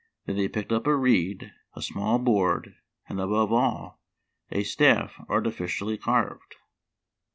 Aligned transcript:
Then 0.25 0.35
they 0.35 0.47
picked 0.47 0.71
up 0.71 0.87
a 0.87 0.95
reed, 0.95 1.51
a 1.75 1.81
small 1.83 2.17
board, 2.17 2.73
and 3.07 3.21
above 3.21 3.53
all, 3.53 3.99
a 4.49 4.63
staff 4.63 5.13
artificially 5.29 5.95
carved. 5.99 6.55